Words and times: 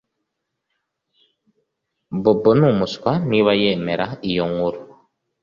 Bobo 2.21 2.51
ni 2.57 2.65
umuswa 2.71 3.11
niba 3.29 3.51
yemera 3.61 4.05
iyo 4.29 4.43
nkuru 4.51 4.79